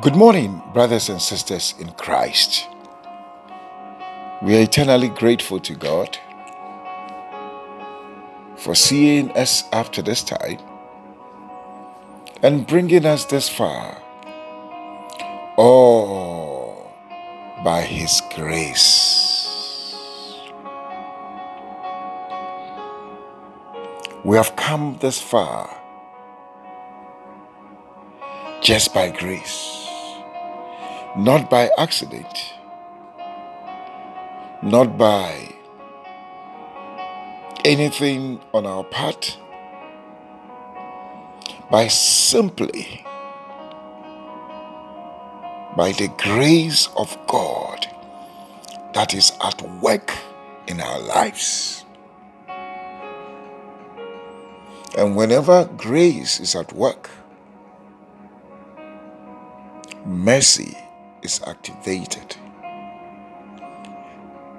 [0.00, 2.68] Good morning, brothers and sisters in Christ.
[4.40, 6.16] We are eternally grateful to God
[8.54, 10.60] for seeing us to this time
[12.44, 14.00] and bringing us this far,
[15.56, 16.92] all
[17.64, 19.46] by His grace.
[24.22, 25.74] We have come this far
[28.60, 29.87] just by grace,
[31.16, 32.54] not by accident,
[34.62, 35.54] not by
[37.64, 39.38] anything on our part,
[41.70, 43.04] by simply
[45.76, 47.86] by the grace of God
[48.94, 50.12] that is at work
[50.66, 51.84] in our lives.
[54.96, 57.10] And whenever grace is at work,
[60.04, 60.76] mercy
[61.22, 62.36] is activated.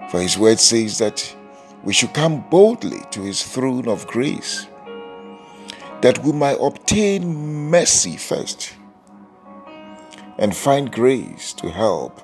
[0.09, 1.35] For his word says that
[1.83, 4.67] we should come boldly to his throne of grace,
[6.01, 8.73] that we might obtain mercy first
[10.37, 12.21] and find grace to help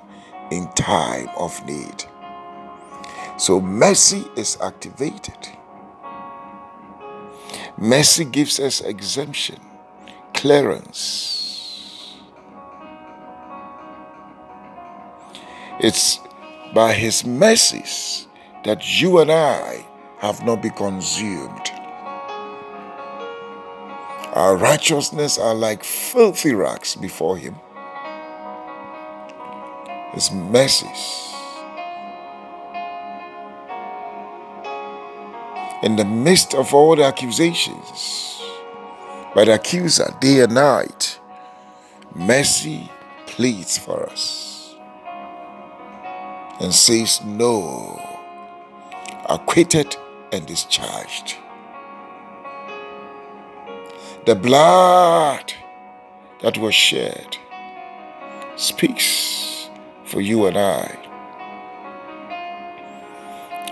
[0.50, 2.04] in time of need.
[3.38, 5.36] So mercy is activated.
[7.78, 9.60] Mercy gives us exemption,
[10.32, 11.45] clearance
[15.78, 16.20] It's
[16.74, 18.26] by His mercies
[18.64, 19.84] that you and I
[20.18, 21.70] have not been consumed.
[24.32, 27.56] Our righteousness are like filthy rags before Him.
[30.12, 31.34] His mercies.
[35.82, 38.40] In the midst of all the accusations
[39.34, 41.20] by the accuser day and night,
[42.14, 42.90] mercy
[43.26, 44.55] pleads for us
[46.60, 48.00] and says, No,
[49.28, 49.96] acquitted
[50.32, 51.36] and discharged.
[54.26, 55.52] The blood
[56.42, 57.36] that was shed
[58.56, 59.70] speaks
[60.04, 60.98] for you and I.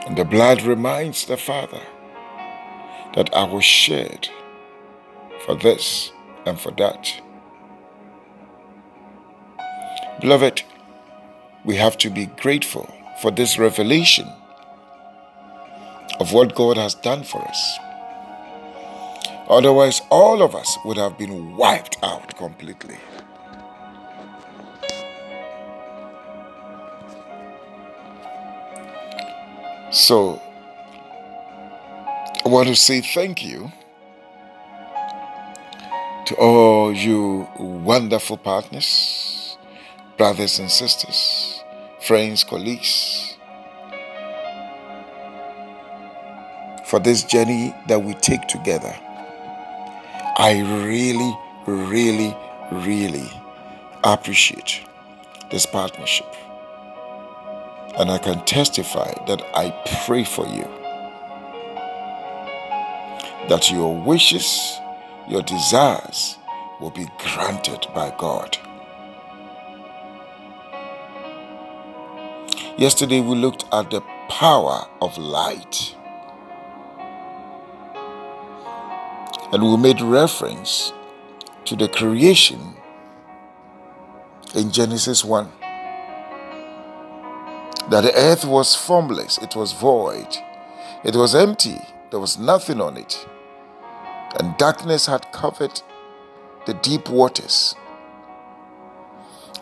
[0.06, 1.80] And the blood reminds the Father
[3.14, 4.28] that I was shed
[5.44, 6.12] for this
[6.44, 7.20] and for that.
[10.20, 10.62] Beloved,
[11.64, 14.28] we have to be grateful for this revelation
[16.20, 17.78] of what God has done for us.
[19.48, 22.98] Otherwise, all of us would have been wiped out completely.
[29.90, 30.40] So,
[32.44, 33.72] I want to say thank you
[36.26, 39.56] to all you wonderful partners,
[40.16, 41.43] brothers and sisters
[42.06, 43.34] friends, colleagues,
[46.84, 48.94] for this journey that we take together.
[50.36, 51.34] I really,
[51.66, 52.36] really,
[52.70, 53.30] really
[54.02, 54.82] appreciate
[55.50, 56.26] this partnership.
[57.98, 59.70] And I can testify that I
[60.04, 60.68] pray for you
[63.48, 64.78] that your wishes,
[65.26, 66.36] your desires
[66.82, 68.58] will be granted by God.
[72.76, 75.94] Yesterday we looked at the power of light.
[79.52, 80.92] And we made reference
[81.66, 82.74] to the creation
[84.56, 85.52] in Genesis 1
[87.90, 90.36] that the earth was formless, it was void,
[91.04, 91.78] it was empty,
[92.10, 93.28] there was nothing on it,
[94.40, 95.80] and darkness had covered
[96.66, 97.76] the deep waters.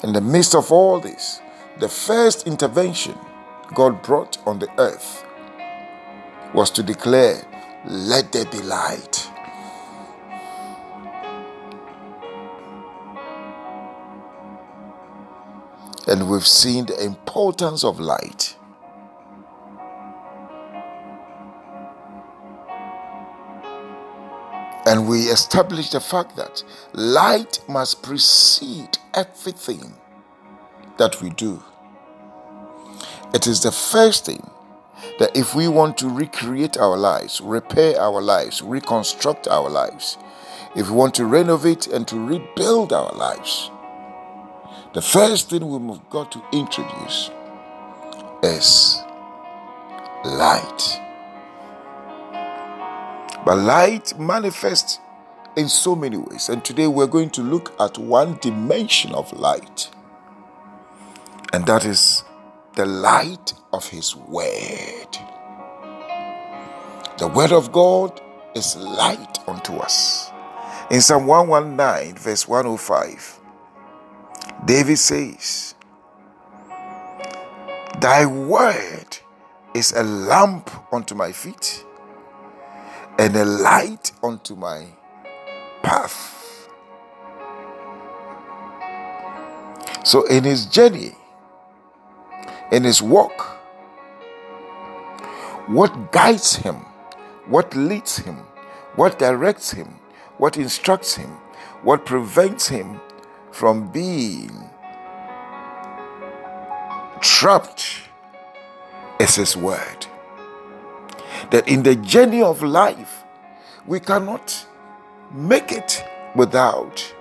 [0.03, 1.43] In the midst of all this,
[1.79, 3.19] the first intervention
[3.75, 5.25] God brought on the earth
[6.55, 7.47] was to declare,
[7.87, 9.29] Let there be light.
[16.07, 18.57] And we've seen the importance of light.
[24.85, 26.63] And we established the fact that
[26.93, 29.95] light must precede everything
[30.99, 31.63] that we do.
[33.35, 34.51] It is the first thing
[35.19, 40.19] that if we want to recreate our lives, repair our lives, reconstruct our lives,
[40.75, 43.71] if we want to renovate and to rebuild our lives,
[44.95, 47.31] the first thing we've got to introduce
[48.43, 48.99] is
[50.25, 51.01] light.
[53.45, 54.99] But light manifests
[55.57, 56.49] in so many ways.
[56.49, 59.91] And today we're going to look at one dimension of light,
[61.53, 62.25] and that is
[62.75, 65.19] the light of His Word.
[67.19, 68.21] The Word of God
[68.55, 70.31] is light unto us.
[70.91, 73.41] In Psalm 119, verse 105,
[74.65, 75.75] David says,
[78.01, 79.19] Thy word
[79.75, 81.85] is a lamp unto my feet
[83.19, 84.87] and a light unto my
[85.83, 86.69] path.
[90.05, 91.15] So, in his journey,
[92.73, 93.41] in his walk,
[95.69, 96.75] what guides him,
[97.47, 98.39] what leads him,
[98.97, 100.01] what directs him,
[100.39, 101.31] what instructs him,
[101.85, 103.01] what prevents him
[103.53, 104.51] from being
[107.21, 108.03] trapped
[109.21, 110.07] is His Word.
[111.51, 113.25] That in the journey of life,
[113.87, 114.67] we cannot
[115.33, 116.05] make it
[116.35, 117.15] without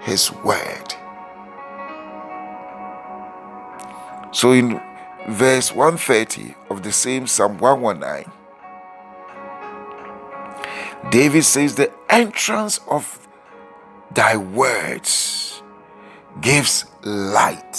[0.00, 0.94] His Word.
[4.38, 4.80] So in
[5.26, 8.32] verse 130 of the same Psalm 119,
[11.10, 13.26] David says, The entrance of
[14.14, 15.60] thy words
[16.40, 17.76] gives light.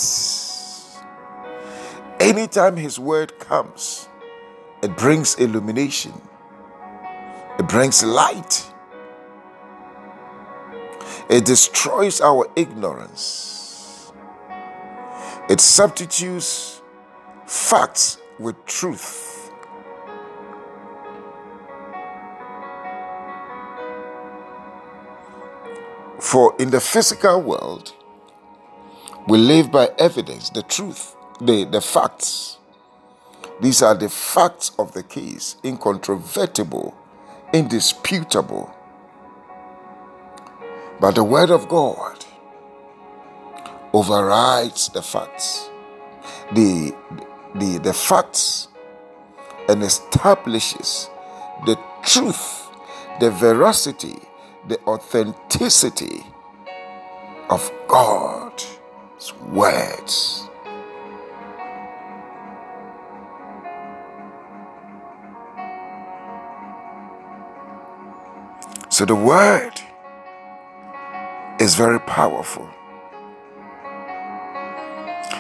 [2.20, 4.10] Anytime his word comes,
[4.84, 6.12] it brings illumination,
[7.58, 8.70] it brings light,
[11.30, 13.59] it destroys our ignorance,
[15.50, 16.82] it substitutes
[17.48, 19.52] facts with truth.
[26.20, 27.94] For in the physical world,
[29.28, 32.58] we live by evidence, the truth, the, the facts.
[33.60, 36.96] These are the facts of the case, incontrovertible,
[37.54, 38.72] indisputable.
[41.00, 42.19] But the Word of God
[43.94, 45.70] overrides the facts.
[46.54, 46.96] The,
[47.56, 48.68] the, the facts
[49.68, 51.10] and establishes
[51.66, 52.70] the truth,
[53.20, 54.18] the veracity,
[54.68, 56.26] the authenticity
[57.50, 58.80] of God's
[59.48, 60.48] words.
[68.90, 69.74] So the word
[71.60, 72.70] is very powerful.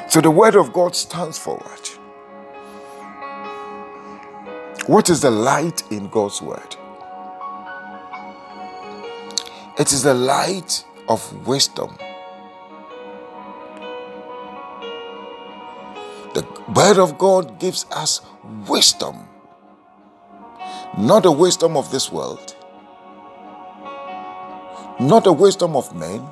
[0.09, 1.99] So the word of God stands for what?
[4.87, 6.75] What is the light in God's word?
[9.77, 11.97] It is the light of wisdom.
[16.33, 16.45] The
[16.75, 18.21] word of God gives us
[18.67, 19.27] wisdom,
[20.97, 22.55] not the wisdom of this world
[24.99, 26.27] not the wisdom of men,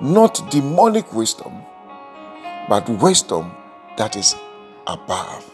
[0.00, 1.63] not demonic wisdom,
[2.68, 3.52] but wisdom
[3.96, 4.34] that is
[4.86, 5.50] above.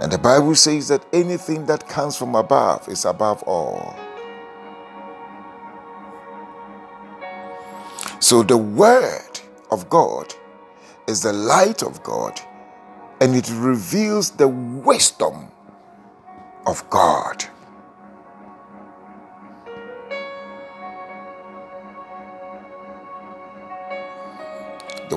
[0.00, 3.96] And the Bible says that anything that comes from above is above all.
[8.20, 9.40] So the Word
[9.70, 10.34] of God
[11.06, 12.40] is the light of God
[13.20, 15.48] and it reveals the wisdom
[16.66, 17.44] of God.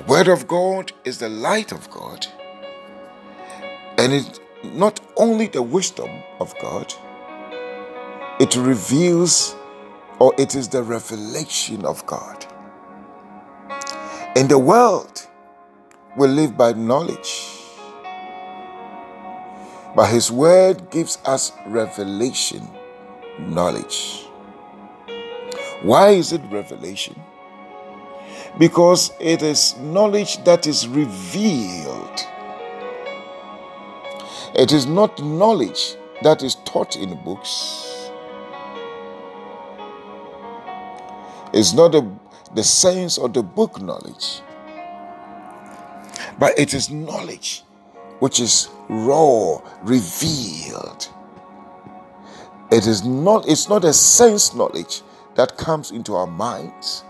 [0.08, 2.26] Word of God is the light of God,
[3.98, 6.92] and it's not only the wisdom of God,
[8.40, 9.56] it reveals
[10.20, 12.46] or it is the revelation of God.
[14.36, 15.28] In the world,
[16.18, 17.48] we live by knowledge,
[19.96, 22.68] but His Word gives us revelation,
[23.40, 24.26] knowledge.
[25.84, 27.16] Why is it revelation?
[28.58, 32.20] Because it is knowledge that is revealed.
[34.54, 38.10] It is not knowledge that is taught in books.
[41.54, 42.10] It's not the,
[42.54, 44.42] the sense of the book knowledge,
[46.40, 47.64] but it is knowledge
[48.20, 51.10] which is raw, revealed.
[52.72, 55.02] It is not, it's not a sense knowledge
[55.36, 57.04] that comes into our minds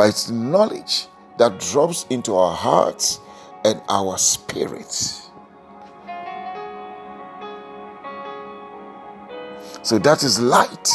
[0.00, 3.20] but it's knowledge that drops into our hearts
[3.66, 5.28] and our spirits.
[9.82, 10.88] So that is light.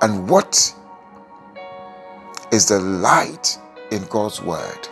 [0.00, 0.74] And what
[2.52, 3.58] is the light
[3.90, 4.88] in God's word?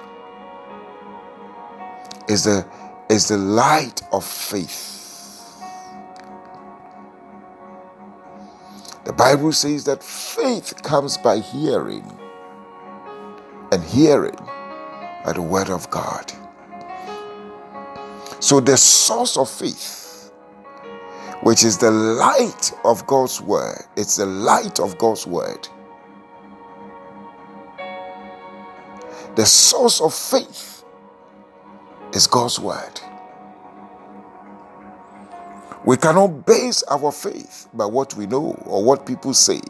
[2.28, 2.66] Is the
[3.09, 5.00] is the light of faith.
[9.21, 12.11] Bible says that faith comes by hearing,
[13.71, 14.35] and hearing
[15.27, 16.33] by the word of God.
[18.39, 20.33] So, the source of faith,
[21.43, 25.69] which is the light of God's word, it's the light of God's word.
[29.37, 30.83] The source of faith
[32.15, 33.00] is God's word.
[35.84, 39.60] We cannot base our faith by what we know or what people say.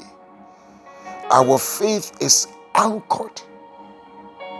[1.31, 3.41] Our faith is anchored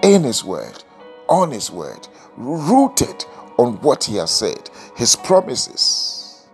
[0.05, 0.85] in His Word,
[1.29, 3.25] on His Word, rooted
[3.59, 6.47] on what He has said, His promises.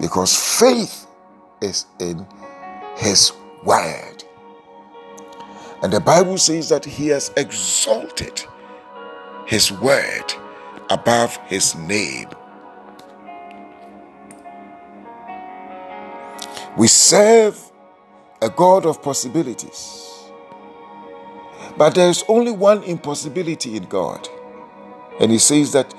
[0.00, 1.06] Because faith
[1.60, 2.26] is in
[2.96, 3.32] His
[3.64, 4.24] Word.
[5.82, 8.42] And the Bible says that He has exalted
[9.46, 10.34] His Word
[10.90, 12.28] above his name.
[16.76, 17.72] We serve
[18.40, 20.04] a God of possibilities.
[21.76, 24.28] But there is only one impossibility in God.
[25.20, 25.92] And he says that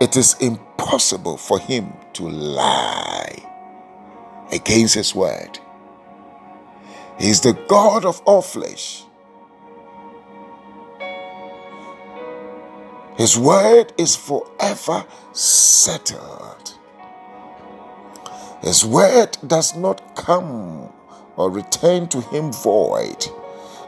[0.00, 3.36] it is impossible for him to lie
[4.52, 5.58] against his word.
[7.18, 9.04] He is the God of all flesh.
[13.20, 16.74] His word is forever settled.
[18.62, 20.90] His word does not come
[21.36, 23.26] or return to him void,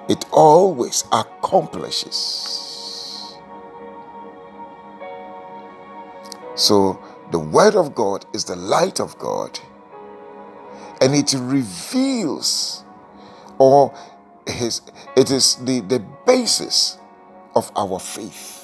[0.07, 3.39] it always accomplishes.
[6.55, 9.59] So, the word of God is the light of God,
[11.01, 12.85] and it reveals
[13.57, 13.95] or
[14.47, 14.83] his,
[15.17, 16.99] it is the, the basis
[17.57, 18.62] of our faith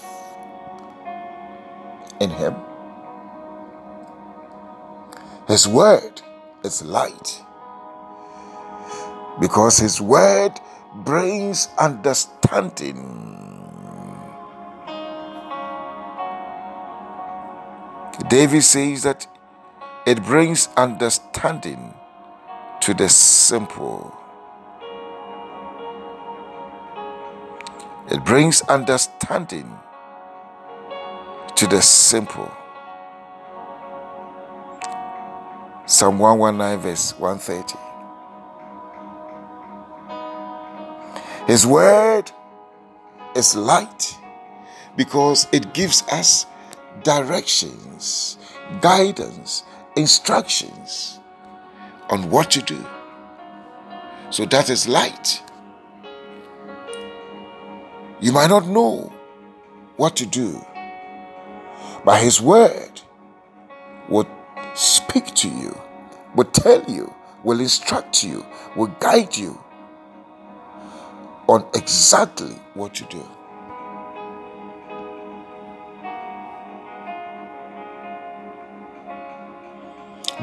[2.21, 2.55] in Him.
[5.47, 6.21] His word
[6.65, 7.43] is light
[9.41, 10.53] because His word
[10.95, 13.25] brings understanding.
[18.29, 19.27] David says that
[20.07, 21.95] it brings understanding
[22.81, 24.15] to the simple.
[28.11, 29.79] It brings understanding
[31.59, 32.57] to the simple.
[35.87, 37.75] Psalm 119, verse 130.
[41.49, 42.31] His word
[43.35, 44.17] is light
[44.97, 46.47] because it gives us
[47.03, 48.39] directions,
[48.81, 49.65] guidance,
[49.97, 51.19] instructions
[52.09, 52.87] on what to do.
[54.31, 55.43] So that is light.
[58.21, 59.13] You might not know
[59.97, 60.65] what to do,
[62.05, 63.01] but His word
[64.09, 64.29] will
[64.75, 65.79] speak to you,
[66.35, 67.15] will tell you,
[67.45, 68.45] will instruct you,
[68.77, 69.59] will guide you
[71.49, 73.27] on exactly what to do.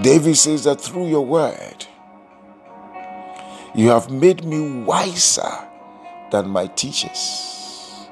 [0.02, 1.86] David says that through your word,
[3.74, 5.68] you have made me wiser
[6.32, 8.08] than my teachers,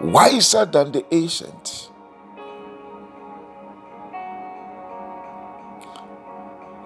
[0.00, 1.90] wiser than the ancient,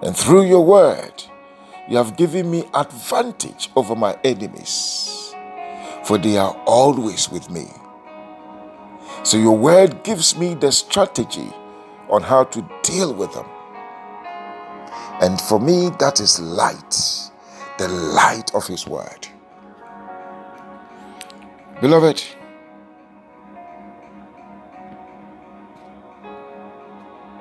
[0.01, 1.23] And through your word,
[1.89, 5.33] you have given me advantage over my enemies,
[6.03, 7.67] for they are always with me.
[9.23, 11.51] So your word gives me the strategy
[12.09, 13.47] on how to deal with them.
[15.19, 16.95] And for me, that is light,
[17.79, 19.27] the light of His word.
[21.81, 22.23] Beloved,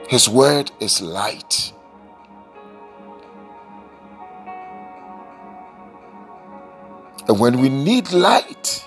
[0.09, 1.73] His word is light.
[7.29, 8.87] And when we need light,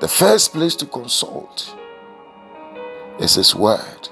[0.00, 1.74] the first place to consult
[3.18, 4.08] is His Word.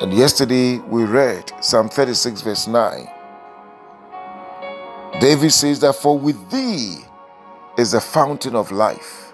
[0.00, 3.08] And yesterday we read Psalm 36, verse 9.
[5.20, 6.98] David says that, For with thee
[7.78, 9.32] is the fountain of life.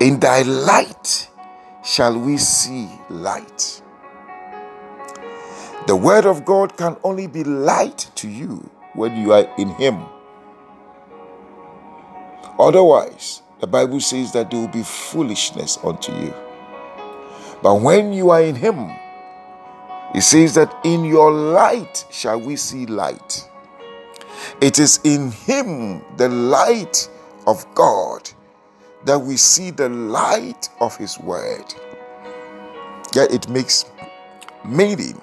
[0.00, 1.28] In thy light
[1.82, 3.82] shall we see light.
[5.90, 10.04] The Word of God can only be light to you when you are in Him.
[12.60, 16.32] Otherwise, the Bible says that there will be foolishness unto you.
[17.60, 18.88] But when you are in Him,
[20.14, 23.50] it says that in your light shall we see light.
[24.60, 27.10] It is in Him, the light
[27.48, 28.30] of God,
[29.06, 31.74] that we see the light of His Word.
[33.12, 33.86] Yet it makes
[34.64, 35.20] meaning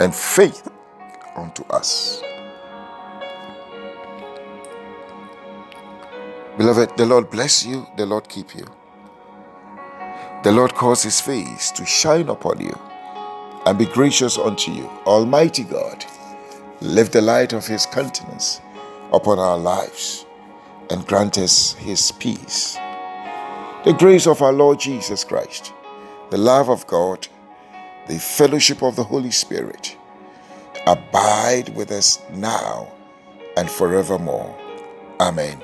[0.00, 0.68] and faith
[1.36, 2.22] unto us.
[6.56, 8.66] Beloved, the Lord bless you, the Lord keep you.
[10.42, 12.76] The Lord cause his face to shine upon you
[13.66, 14.86] and be gracious unto you.
[15.06, 16.04] Almighty God,
[16.80, 18.60] lift the light of his countenance
[19.12, 20.24] upon our lives
[20.90, 22.74] and grant us his peace.
[23.84, 25.72] The grace of our Lord Jesus Christ,
[26.30, 27.28] the love of God,
[28.08, 29.96] the fellowship of the Holy Spirit
[30.86, 32.92] abide with us now
[33.56, 34.56] and forevermore.
[35.20, 35.62] Amen.